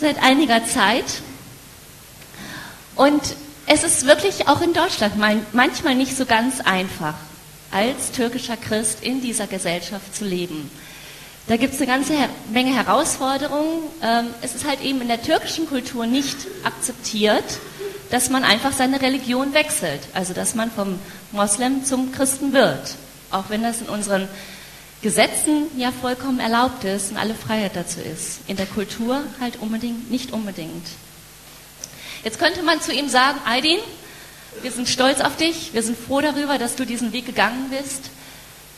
[0.00, 1.04] seit einiger Zeit.
[2.96, 3.22] Und
[3.66, 5.14] es ist wirklich auch in Deutschland
[5.52, 7.14] manchmal nicht so ganz einfach,
[7.70, 10.70] als türkischer Christ in dieser Gesellschaft zu leben.
[11.46, 12.14] Da gibt es eine ganze
[12.52, 13.82] Menge Herausforderungen.
[14.02, 17.44] Ähm, es ist halt eben in der türkischen Kultur nicht akzeptiert,
[18.10, 20.98] dass man einfach seine Religion wechselt, also dass man vom
[21.32, 22.96] Moslem zum Christen wird,
[23.30, 24.28] auch wenn das in unseren
[25.02, 28.40] Gesetzen ja vollkommen erlaubt ist und alle Freiheit dazu ist.
[28.48, 30.86] In der Kultur halt unbedingt, nicht unbedingt.
[32.22, 33.78] Jetzt könnte man zu ihm sagen, Aydin,
[34.60, 38.10] wir sind stolz auf dich, wir sind froh darüber, dass du diesen Weg gegangen bist.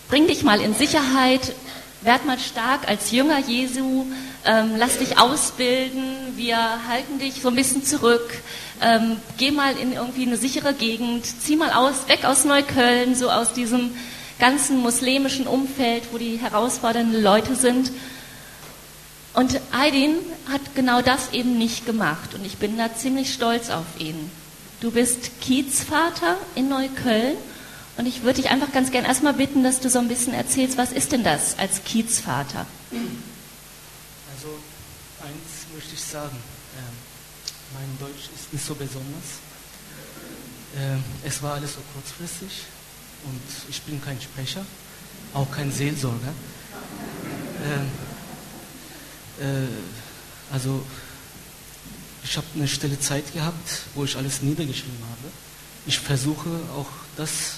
[0.09, 1.55] Bring dich mal in Sicherheit,
[2.03, 4.07] werd mal stark als Jünger Jesu,
[4.45, 6.57] ähm, lass dich ausbilden, wir
[6.87, 8.43] halten dich so ein bisschen zurück,
[8.81, 13.31] ähm, geh mal in irgendwie eine sichere Gegend, zieh mal aus, weg aus Neukölln, so
[13.31, 13.93] aus diesem
[14.43, 17.93] ganzen muslimischen Umfeld, wo die herausfordernden Leute sind.
[19.35, 20.17] Und Aydin
[20.51, 24.33] hat genau das eben nicht gemacht und ich bin da ziemlich stolz auf ihn.
[24.81, 27.37] Du bist Kiezvater in Neukölln
[27.99, 30.77] und ich würde dich einfach ganz gern erstmal bitten, dass du so ein bisschen erzählst,
[30.77, 32.67] was ist denn das als Kiezvater?
[32.91, 34.49] Also
[35.21, 36.37] eins möchte ich sagen,
[36.77, 39.39] äh, mein Deutsch ist nicht so besonders.
[40.75, 42.65] Äh, es war alles so kurzfristig
[43.25, 44.65] und ich bin kein Sprecher,
[45.35, 46.33] auch kein Seelsorger.
[49.41, 49.69] Äh, äh,
[50.53, 50.85] also
[52.25, 55.33] ich habe eine stille Zeit gehabt, wo ich alles niedergeschrieben habe.
[55.87, 57.57] Ich versuche auch das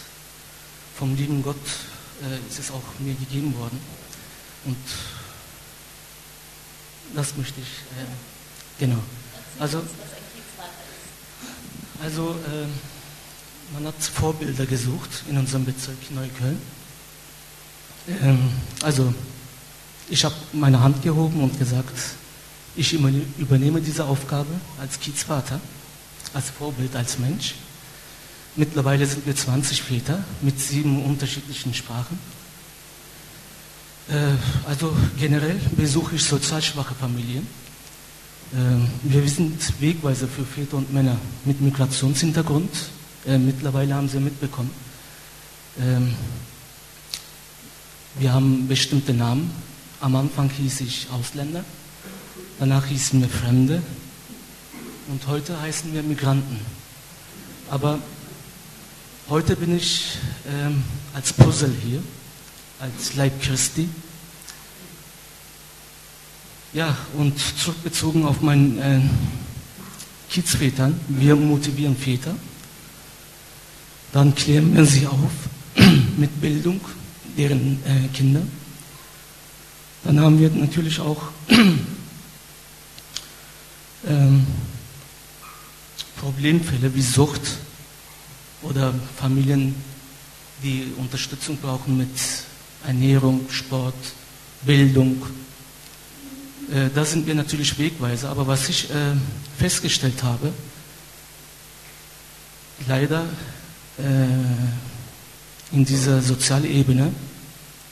[0.96, 1.56] vom lieben Gott
[2.22, 3.80] äh, ist es auch mir gegeben worden.
[4.64, 4.76] Und
[7.14, 8.06] das möchte ich, äh,
[8.78, 9.02] genau.
[9.58, 9.82] Also,
[12.02, 12.93] also äh,
[13.72, 16.60] man hat Vorbilder gesucht in unserem Bezirk Neukölln.
[18.22, 18.50] Ähm,
[18.82, 19.14] also
[20.08, 21.96] ich habe meine Hand gehoben und gesagt,
[22.76, 24.50] ich übernehme diese Aufgabe
[24.80, 25.60] als Kiezvater,
[26.32, 27.54] als Vorbild, als Mensch.
[28.56, 32.18] Mittlerweile sind wir 20 Väter mit sieben unterschiedlichen Sprachen.
[34.08, 34.34] Äh,
[34.68, 37.46] also generell besuche ich sozial schwache Familien.
[38.52, 38.56] Äh,
[39.02, 42.70] wir sind Wegweiser für Väter und Männer mit Migrationshintergrund,
[43.26, 44.70] äh, mittlerweile haben Sie mitbekommen.
[45.80, 46.14] Ähm,
[48.18, 49.50] wir haben bestimmte Namen.
[50.00, 51.64] Am Anfang hieß ich Ausländer,
[52.58, 53.82] danach hießen wir Fremde
[55.08, 56.60] und heute heißen wir Migranten.
[57.70, 57.98] Aber
[59.30, 60.82] heute bin ich ähm,
[61.14, 62.02] als Puzzle hier,
[62.78, 63.88] als Leib Christi.
[66.74, 69.00] Ja, und zurückbezogen auf meinen äh,
[70.28, 72.34] Kiezvätern, wir motivieren Väter
[74.14, 75.32] dann klären wir sie auf
[76.16, 76.80] mit Bildung
[77.36, 78.42] deren äh, Kinder.
[80.04, 81.20] Dann haben wir natürlich auch
[84.06, 84.46] ähm,
[86.20, 87.40] Problemfälle wie Sucht
[88.62, 89.74] oder Familien,
[90.62, 92.16] die Unterstützung brauchen mit
[92.86, 93.96] Ernährung, Sport,
[94.62, 95.22] Bildung.
[96.72, 98.30] Äh, da sind wir natürlich Wegweiser.
[98.30, 99.14] Aber was ich äh,
[99.58, 100.52] festgestellt habe,
[102.86, 103.26] leider
[103.98, 107.12] in dieser sozialen Ebene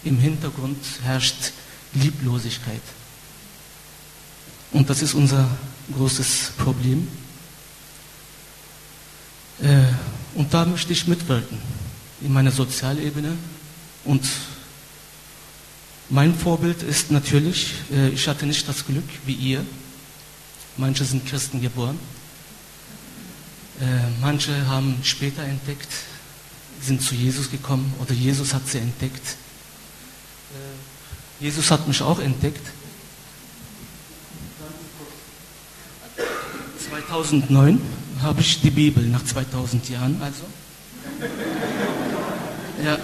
[0.05, 1.53] im Hintergrund herrscht
[1.95, 2.83] Lieblosigkeit.
[4.73, 5.49] Und das ist unser
[5.95, 7.09] großes Problem.
[9.61, 9.85] Äh,
[10.35, 11.59] und da möchte ich mitwirken,
[12.23, 13.37] in meiner Sozialebene.
[14.05, 14.27] Und
[16.09, 19.65] mein Vorbild ist natürlich, äh, ich hatte nicht das Glück wie ihr.
[20.77, 21.99] Manche sind Christen geboren.
[23.83, 23.85] Äh,
[24.21, 25.89] manche haben später entdeckt,
[26.81, 29.37] sind zu Jesus gekommen oder Jesus hat sie entdeckt.
[30.53, 32.65] Äh, Jesus hat mich auch entdeckt.
[36.91, 37.81] 2009
[38.23, 40.45] habe ich die Bibel nach 2000 Jahren, also.
[42.85, 42.99] Ja,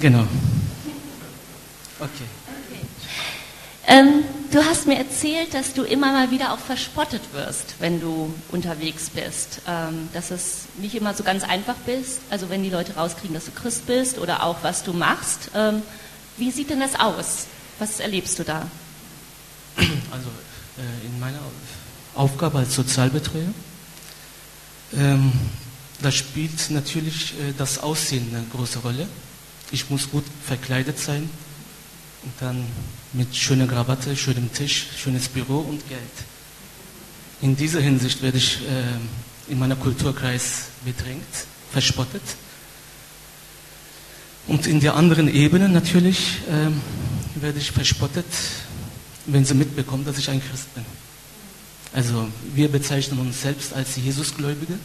[0.00, 0.26] genau.
[2.00, 2.26] Okay.
[3.86, 8.34] Ähm, Du hast mir erzählt, dass du immer mal wieder auch verspottet wirst, wenn du
[8.50, 9.62] unterwegs bist.
[9.66, 13.46] Ähm, dass es nicht immer so ganz einfach bist, also wenn die Leute rauskriegen, dass
[13.46, 15.50] du Christ bist oder auch was du machst.
[15.54, 15.80] Ähm,
[16.36, 17.46] wie sieht denn das aus?
[17.78, 18.66] Was erlebst du da?
[19.78, 20.28] Also
[20.76, 21.40] äh, in meiner
[22.14, 23.54] Aufgabe als Sozialbetreuer,
[24.94, 25.32] ähm,
[26.02, 29.08] da spielt natürlich äh, das Aussehen eine große Rolle.
[29.70, 31.30] Ich muss gut verkleidet sein
[32.22, 32.64] und dann
[33.12, 36.00] mit schöner Krawatte, schönem Tisch, schönes Büro und Geld.
[37.40, 41.26] In dieser Hinsicht werde ich äh, in meinem Kulturkreis bedrängt,
[41.72, 42.22] verspottet.
[44.46, 46.80] Und in der anderen Ebene natürlich ähm,
[47.36, 48.26] werde ich verspottet,
[49.26, 50.84] wenn sie mitbekommen, dass ich ein Christ bin.
[51.92, 54.78] Also wir bezeichnen uns selbst als Jesusgläubige.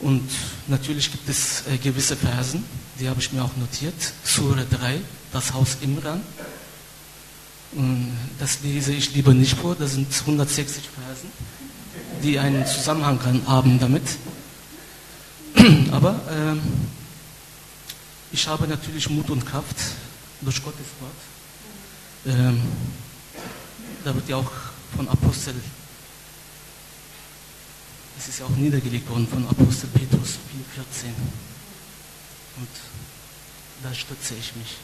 [0.00, 0.28] Und
[0.66, 2.64] natürlich gibt es äh, gewisse Versen,
[3.00, 3.94] die habe ich mir auch notiert.
[4.22, 5.00] Sura 3,
[5.32, 6.20] das Haus Imran.
[8.38, 11.30] Das lese ich lieber nicht vor, das sind 160 Versen,
[12.22, 14.02] die einen Zusammenhang haben damit.
[15.92, 16.60] Aber ähm,
[18.32, 19.76] ich habe natürlich Mut und Kraft
[20.40, 22.36] durch Gottes Wort.
[22.36, 22.60] Ähm,
[24.04, 24.50] da wird ja auch
[24.96, 25.54] von Apostel,
[28.18, 30.38] es ist ja auch niedergelegt worden von Apostel Petrus
[30.74, 31.06] 4,14.
[32.56, 32.68] Und
[33.82, 34.76] da stütze ich mich.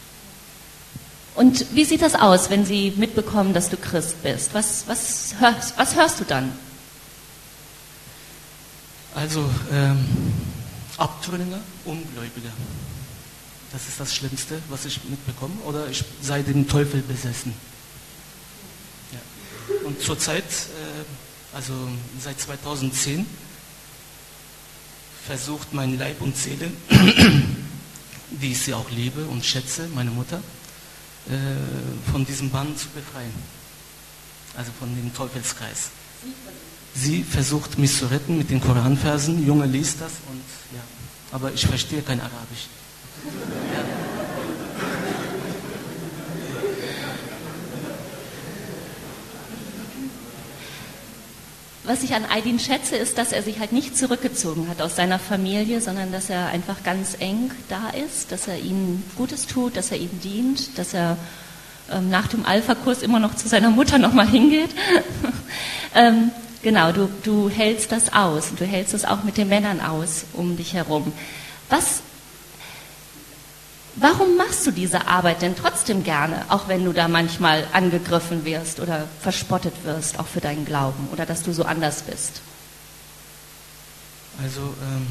[1.35, 4.55] Und wie sieht das aus, wenn Sie mitbekommen, dass du Christ bist?
[4.55, 6.51] Was, was, hörst, was hörst du dann?
[9.15, 10.05] Also, ähm,
[10.97, 12.51] Abtrünniger, Ungläubiger.
[13.71, 15.55] Das ist das Schlimmste, was ich mitbekomme.
[15.67, 17.53] Oder ich sei dem Teufel besessen.
[19.13, 19.87] Ja.
[19.87, 21.75] Und zurzeit, äh, also
[22.19, 23.27] seit 2010,
[25.27, 26.71] versucht mein Leib und Seele,
[28.31, 30.41] die ich sie auch liebe und schätze, meine Mutter,
[31.29, 33.33] äh, von diesem Bann zu befreien.
[34.57, 35.91] Also von dem Teufelskreis.
[36.95, 39.47] Sie versucht mich zu retten mit den Koranversen.
[39.47, 40.43] Junge liest das und
[40.75, 40.83] ja,
[41.31, 42.69] aber ich verstehe kein Arabisch.
[51.87, 55.20] Was ich an Aydin schätze, ist, dass er sich halt nicht zurückgezogen hat aus seiner
[55.20, 59.92] Familie, sondern dass er einfach ganz eng da ist, dass er ihnen Gutes tut, dass
[59.92, 61.16] er ihnen dient, dass er
[61.92, 64.70] ähm, nach dem Alpha-Kurs immer noch zu seiner Mutter nochmal hingeht.
[65.94, 69.81] ähm, genau, du, du hältst das aus und du hältst es auch mit den Männern
[69.81, 71.12] aus um dich herum.
[71.70, 72.03] Was
[73.99, 78.79] Warum machst du diese Arbeit denn trotzdem gerne, auch wenn du da manchmal angegriffen wirst
[78.79, 82.43] oder verspottet wirst, auch für deinen Glauben oder dass du so anders bist?
[84.43, 85.07] Also ähm,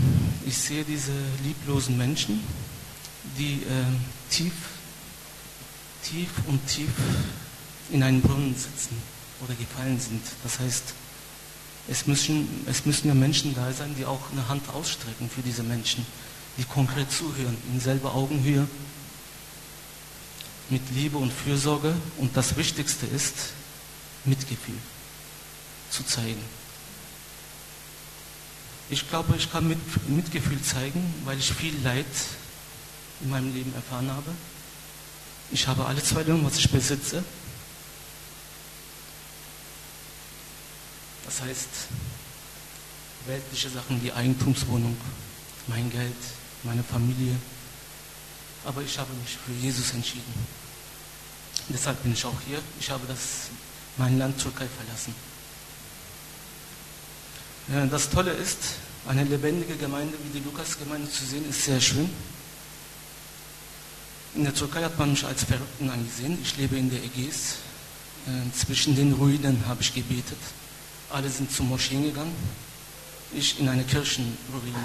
[0.45, 2.43] ich sehe diese lieblosen Menschen,
[3.39, 4.53] die ähm, tief,
[6.03, 6.91] tief und tief
[7.89, 9.01] in einen Brunnen sitzen
[9.43, 10.21] oder gefallen sind.
[10.43, 10.93] Das heißt,
[11.87, 15.63] es müssen, es müssen ja Menschen da sein, die auch eine Hand ausstrecken für diese
[15.63, 16.05] Menschen
[16.57, 18.67] die konkret zuhören, in selber Augenhöhe,
[20.69, 23.35] mit Liebe und Fürsorge und das Wichtigste ist,
[24.23, 24.77] Mitgefühl
[25.91, 26.41] zu zeigen.
[28.89, 32.05] Ich glaube, ich kann mit, Mitgefühl zeigen, weil ich viel Leid
[33.21, 34.31] in meinem Leben erfahren habe.
[35.51, 37.23] Ich habe alle zwei Dinge, was ich besitze.
[41.25, 41.69] Das heißt,
[43.25, 44.95] weltliche Sachen wie Eigentumswohnung,
[45.67, 46.15] mein Geld,
[46.65, 47.35] meine Familie.
[48.65, 50.33] Aber ich habe mich für Jesus entschieden.
[51.69, 52.59] Deshalb bin ich auch hier.
[52.79, 53.49] Ich habe das,
[53.97, 55.15] mein Land Türkei verlassen.
[57.89, 58.57] Das Tolle ist,
[59.07, 62.09] eine lebendige Gemeinde wie die Lukas-Gemeinde zu sehen, ist sehr schön.
[64.35, 66.37] In der Türkei hat man mich als Verrückten angesehen.
[66.41, 67.55] Ich lebe in der Ägäis.
[68.27, 70.37] Äh, zwischen den Ruinen habe ich gebetet.
[71.11, 72.35] Alle sind zum Moscheen gegangen.
[73.31, 74.83] Ich in eine Kirchenruine.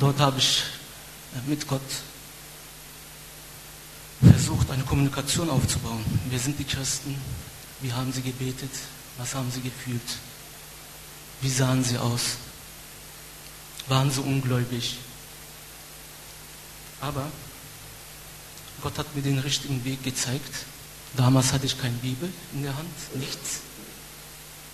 [0.00, 0.62] Dort habe ich
[1.46, 1.82] mit Gott
[4.22, 6.04] versucht, eine Kommunikation aufzubauen.
[6.30, 7.16] Wir sind die Christen,
[7.80, 8.70] wie haben sie gebetet,
[9.18, 10.00] was haben sie gefühlt,
[11.40, 12.36] wie sahen sie aus,
[13.88, 14.98] waren sie ungläubig.
[17.00, 17.26] Aber
[18.82, 20.64] Gott hat mir den richtigen Weg gezeigt.
[21.16, 23.60] Damals hatte ich keine Bibel in der Hand, nichts,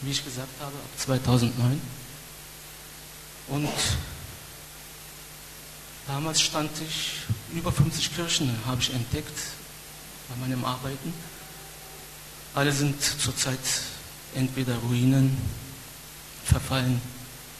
[0.00, 1.80] wie ich gesagt habe, ab 2009.
[3.48, 3.68] Und
[6.06, 7.12] Damals stand ich,
[7.54, 9.38] über 50 Kirchen habe ich entdeckt
[10.28, 11.12] bei meinem Arbeiten.
[12.54, 13.58] Alle sind zurzeit
[14.34, 15.36] entweder Ruinen,
[16.44, 17.00] verfallen,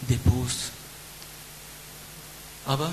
[0.08, 0.72] Depots.
[2.66, 2.92] Aber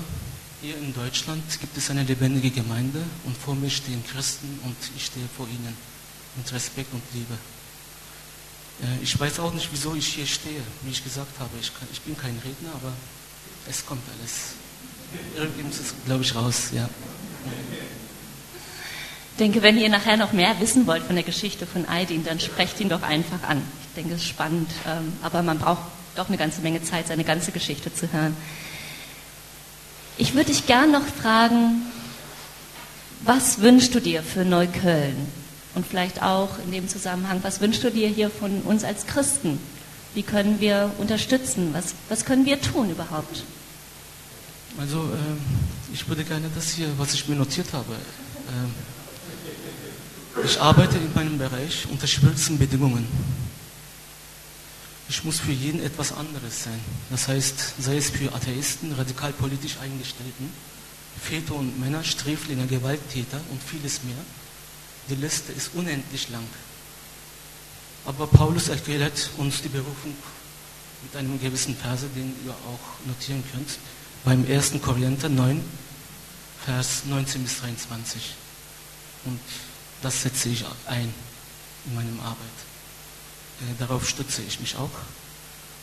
[0.62, 5.06] hier in Deutschland gibt es eine lebendige Gemeinde und vor mir stehen Christen und ich
[5.06, 5.76] stehe vor ihnen
[6.36, 7.34] mit Respekt und Liebe.
[8.82, 10.62] Äh, ich weiß auch nicht, wieso ich hier stehe.
[10.82, 12.92] Wie ich gesagt habe, ich, kann, ich bin kein Redner, aber
[13.68, 14.59] es kommt alles.
[15.36, 16.88] Irgendwie muss es, glaube ich, raus, ja.
[19.32, 22.40] Ich denke, wenn ihr nachher noch mehr wissen wollt von der Geschichte von Aydin, dann
[22.40, 23.62] sprecht ihn doch einfach an.
[23.88, 25.82] Ich denke, es ist spannend, ähm, aber man braucht
[26.14, 28.36] doch eine ganze Menge Zeit, seine ganze Geschichte zu hören.
[30.18, 31.82] Ich würde dich gern noch fragen,
[33.22, 35.16] was wünschst du dir für Neukölln?
[35.74, 39.58] Und vielleicht auch in dem Zusammenhang, was wünschst du dir hier von uns als Christen?
[40.14, 41.70] Wie können wir unterstützen?
[41.72, 43.44] Was, was können wir tun überhaupt?
[44.80, 47.92] Also äh, ich würde gerne das hier, was ich mir notiert habe.
[47.92, 48.68] Äh,
[50.42, 53.06] ich arbeite in meinem Bereich unter schwierigsten Bedingungen.
[55.10, 56.80] Ich muss für jeden etwas anderes sein.
[57.10, 60.50] Das heißt, sei es für Atheisten, radikal politisch Eingestellten,
[61.22, 64.16] Väter und Männer, Sträflinge, Gewalttäter und vieles mehr.
[65.10, 66.46] Die Liste ist unendlich lang.
[68.06, 70.14] Aber Paulus erklärt uns die Berufung
[71.02, 73.78] mit einem gewissen Verse, den ihr auch notieren könnt,
[74.24, 74.80] beim 1.
[74.82, 75.62] Korinther 9,
[76.64, 78.34] Vers 19 bis 23.
[79.24, 79.40] Und
[80.02, 81.12] das setze ich ein
[81.86, 82.36] in meinem Arbeit.
[83.60, 84.90] Äh, darauf stütze ich mich auch.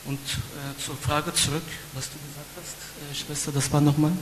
[0.04, 1.62] Und äh, zur Frage zurück,
[1.94, 4.12] was du gesagt hast, äh, Schwester, das war nochmal?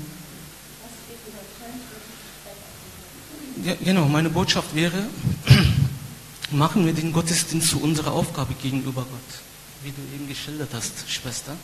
[3.64, 5.06] Ja, genau, meine Botschaft wäre,
[6.50, 9.40] machen wir den Gottesdienst zu unserer Aufgabe gegenüber Gott,
[9.82, 11.56] wie du eben geschildert hast, Schwester.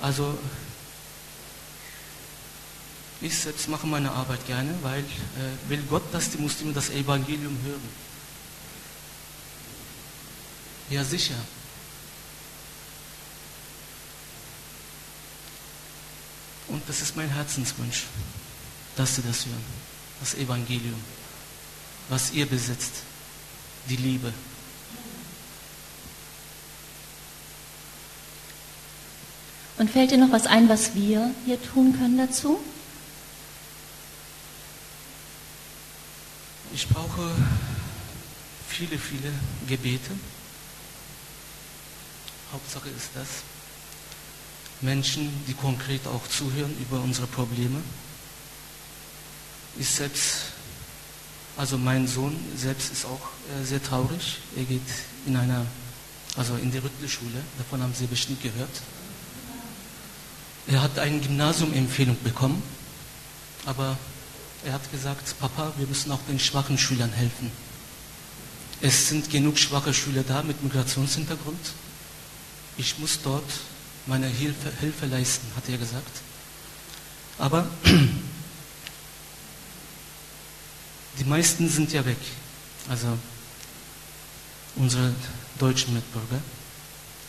[0.00, 0.38] Also
[3.20, 7.56] ich selbst mache meine Arbeit gerne, weil äh, will Gott, dass die Muslime das Evangelium
[7.64, 7.88] hören.
[10.90, 11.34] Ja, sicher.
[16.68, 18.04] Und das ist mein Herzenswunsch,
[18.96, 19.64] dass sie das hören.
[20.20, 21.00] Das Evangelium,
[22.08, 23.02] was ihr besitzt,
[23.88, 24.32] die Liebe.
[29.78, 32.60] Und fällt dir noch was ein, was wir hier tun können dazu?
[36.78, 37.28] Ich brauche
[38.68, 39.32] viele, viele
[39.66, 40.12] Gebete.
[42.52, 43.26] Hauptsache ist das.
[44.80, 47.80] Menschen, die konkret auch zuhören über unsere Probleme.
[49.76, 50.52] Ich selbst,
[51.56, 53.26] also mein Sohn selbst ist auch
[53.60, 54.38] äh, sehr traurig.
[54.54, 54.88] Er geht
[55.26, 55.66] in einer,
[56.36, 58.82] also in die Rüttelschule, davon haben Sie bestimmt gehört.
[60.68, 62.62] Er hat eine Gymnasiumempfehlung bekommen,
[63.66, 63.98] aber
[64.64, 67.50] er hat gesagt, Papa, wir müssen auch den schwachen Schülern helfen.
[68.80, 71.72] Es sind genug schwache Schüler da mit Migrationshintergrund.
[72.76, 73.50] Ich muss dort
[74.06, 76.22] meine Hilfe, Hilfe leisten, hat er gesagt.
[77.38, 77.68] Aber
[81.18, 82.18] die meisten sind ja weg.
[82.88, 83.18] Also
[84.76, 85.12] unsere
[85.58, 86.40] deutschen Mitbürger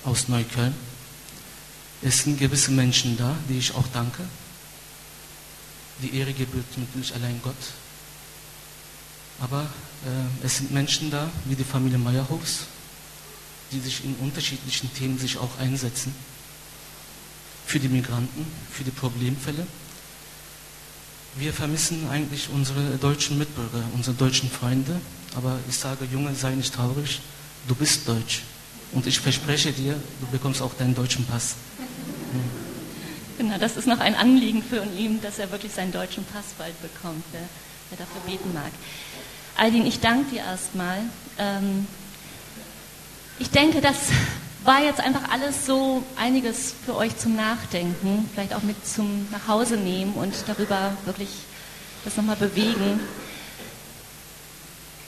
[0.06, 0.76] aus Neukölln.
[2.02, 4.24] Es sind gewisse Menschen da, die ich auch danke,
[6.02, 7.56] die Ehre gebührt natürlich allein Gott.
[9.42, 12.66] Aber äh, es sind Menschen da, wie die Familie Meyerhofs,
[13.72, 16.14] die sich in unterschiedlichen Themen sich auch einsetzen.
[17.66, 19.66] Für die Migranten, für die Problemfälle.
[21.36, 25.00] Wir vermissen eigentlich unsere deutschen Mitbürger, unsere deutschen Freunde.
[25.36, 27.22] Aber ich sage, Junge, sei nicht traurig,
[27.68, 28.42] du bist deutsch.
[28.92, 31.56] Und ich verspreche dir, du bekommst auch deinen deutschen Pass.
[33.40, 36.74] Genau, das ist noch ein Anliegen für ihn, dass er wirklich seinen deutschen Pass bald
[36.82, 37.40] bekommt, wer,
[37.90, 38.70] wer dafür beten mag.
[39.56, 40.98] Aldin, ich danke dir erstmal.
[41.38, 41.88] Ähm,
[43.40, 43.96] ich denke, das
[44.66, 49.78] war jetzt einfach alles so einiges für euch zum Nachdenken, vielleicht auch mit zum Nachhause
[49.78, 51.30] nehmen und darüber wirklich
[52.04, 53.00] das nochmal bewegen.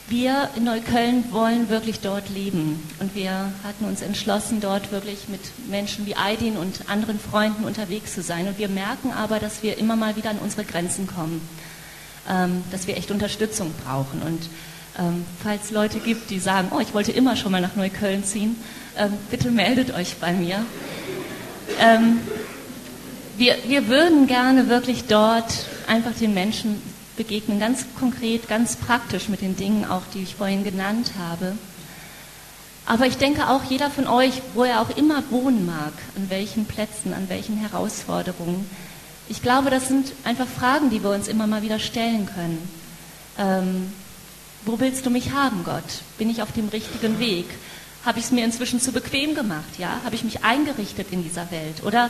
[0.07, 5.39] Wir in Neukölln wollen wirklich dort leben und wir hatten uns entschlossen, dort wirklich mit
[5.69, 8.47] Menschen wie Aydin und anderen Freunden unterwegs zu sein.
[8.47, 11.41] Und wir merken aber, dass wir immer mal wieder an unsere Grenzen kommen,
[12.29, 14.21] ähm, dass wir echt Unterstützung brauchen.
[14.21, 14.49] Und
[14.99, 18.57] ähm, falls Leute gibt, die sagen, oh, ich wollte immer schon mal nach Neukölln ziehen,
[18.97, 20.65] ähm, bitte meldet euch bei mir.
[21.79, 22.19] Ähm,
[23.37, 26.81] wir, wir würden gerne wirklich dort einfach den Menschen
[27.21, 31.55] begegnen, ganz konkret, ganz praktisch mit den Dingen auch, die ich vorhin genannt habe.
[32.87, 36.65] Aber ich denke auch, jeder von euch, wo er auch immer wohnen mag, an welchen
[36.65, 38.67] Plätzen, an welchen Herausforderungen,
[39.29, 42.67] ich glaube, das sind einfach Fragen, die wir uns immer mal wieder stellen können.
[43.37, 43.93] Ähm,
[44.65, 45.83] wo willst du mich haben, Gott?
[46.17, 47.45] Bin ich auf dem richtigen Weg?
[48.03, 49.77] Habe ich es mir inzwischen zu bequem gemacht?
[49.77, 50.01] Ja?
[50.03, 51.83] Habe ich mich eingerichtet in dieser Welt?
[51.83, 52.09] Oder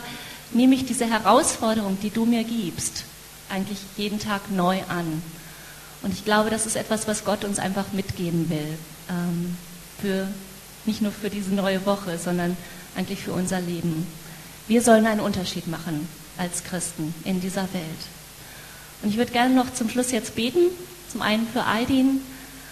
[0.52, 3.04] nehme ich diese Herausforderung, die du mir gibst,
[3.52, 5.22] eigentlich jeden Tag neu an.
[6.02, 8.78] Und ich glaube, das ist etwas, was Gott uns einfach mitgeben will.
[9.08, 9.56] Ähm,
[10.00, 10.26] für,
[10.84, 12.56] nicht nur für diese neue Woche, sondern
[12.96, 14.06] eigentlich für unser Leben.
[14.66, 18.02] Wir sollen einen Unterschied machen als Christen in dieser Welt.
[19.02, 20.70] Und ich würde gerne noch zum Schluss jetzt beten.
[21.10, 22.22] Zum einen für Aidin,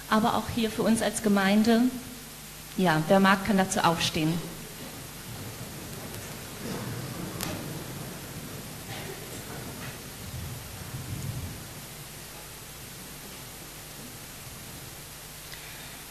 [0.08, 1.82] aber auch hier für uns als Gemeinde.
[2.78, 4.32] Ja, wer mag, kann dazu aufstehen.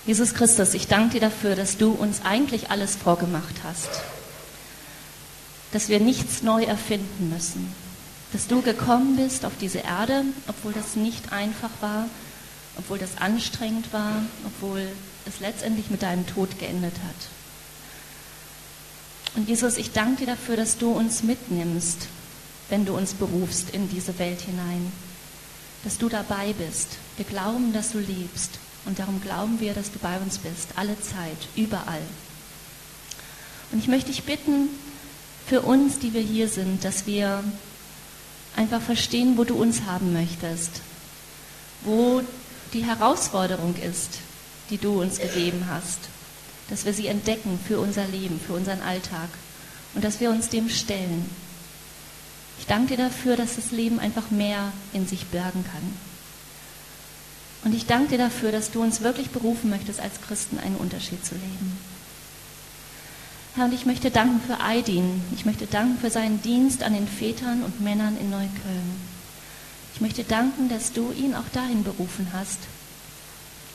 [0.10, 3.92] Jesus Christus, ich danke dir dafür, dass du uns eigentlich alles vorgemacht hast,
[5.72, 7.72] dass wir nichts neu erfinden müssen,
[8.34, 12.08] dass du gekommen bist auf diese Erde, obwohl das nicht einfach war,
[12.80, 14.82] obwohl das anstrengend war, obwohl
[15.28, 17.28] es letztendlich mit deinem Tod geendet hat.
[19.36, 22.08] Und Jesus, ich danke dir dafür, dass du uns mitnimmst,
[22.70, 24.92] wenn du uns berufst in diese Welt hinein,
[25.84, 26.88] dass du dabei bist.
[27.18, 28.58] Wir glauben, dass du lebst
[28.90, 32.02] und darum glauben wir, dass du bei uns bist, alle Zeit, überall.
[33.72, 34.68] Und ich möchte dich bitten,
[35.46, 37.44] für uns, die wir hier sind, dass wir
[38.56, 40.82] einfach verstehen, wo du uns haben möchtest,
[41.82, 42.24] wo
[42.74, 44.20] die Herausforderung ist,
[44.72, 46.00] die du uns gegeben hast,
[46.72, 49.30] dass wir sie entdecken für unser Leben, für unseren Alltag
[49.94, 51.30] und dass wir uns dem stellen.
[52.58, 56.09] Ich danke dir dafür, dass das Leben einfach mehr in sich bergen kann.
[57.64, 61.26] Und ich danke dir dafür, dass du uns wirklich berufen möchtest, als Christen einen Unterschied
[61.26, 61.78] zu leben.
[63.56, 65.22] Herr, und ich möchte danken für Aidin.
[65.36, 69.02] Ich möchte danken für seinen Dienst an den Vätern und Männern in Neukölln.
[69.94, 72.60] Ich möchte danken, dass du ihn auch dahin berufen hast,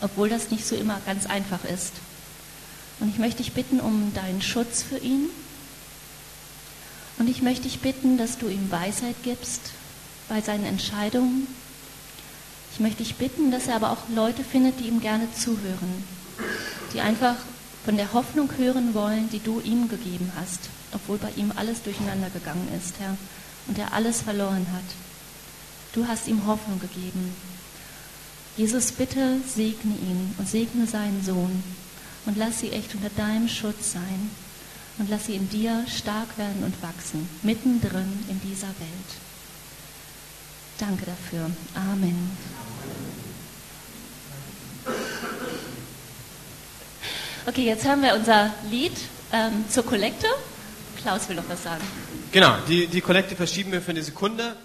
[0.01, 1.93] obwohl das nicht so immer ganz einfach ist.
[3.01, 5.29] Und ich möchte dich bitten um deinen Schutz für ihn.
[7.19, 9.73] Und ich möchte dich bitten, dass du ihm Weisheit gibst
[10.29, 11.47] bei seinen Entscheidungen.
[12.75, 16.05] Ich möchte dich bitten, dass er aber auch Leute findet, die ihm gerne zuhören,
[16.93, 17.37] die einfach
[17.85, 22.31] von der Hoffnung hören wollen, die du ihm gegeben hast, obwohl bei ihm alles durcheinander
[22.31, 23.17] gegangen ist, Herr,
[23.69, 24.83] und er alles verloren hat.
[25.93, 27.37] Du hast ihm Hoffnung gegeben.
[28.57, 31.63] Jesus, bitte segne ihn und segne seinen Sohn
[32.27, 34.31] und lass sie echt unter deinem Schutz sein
[34.99, 39.11] und lass sie in dir stark werden und wachsen, mittendrin in dieser Welt.
[40.79, 41.51] Danke dafür.
[41.77, 42.31] Amen.
[47.47, 48.93] Okay, jetzt haben wir unser Lied
[49.33, 50.27] ähm, zur Kollekte.
[51.03, 51.85] Klaus will noch was sagen.
[52.33, 54.57] Genau, die, die Kollekte verschieben wir für eine Sekunde.